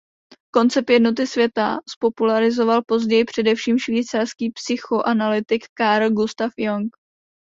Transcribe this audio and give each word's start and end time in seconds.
Koncept 0.53 0.89
„jednoty 0.89 1.27
světa“ 1.27 1.79
zpopularizoval 1.91 2.81
později 2.87 3.25
především 3.25 3.79
švýcarský 3.79 4.51
psychoanalytik 4.51 5.65
Carl 5.79 6.09
Gustav 6.09 6.51
Jung. 6.57 6.89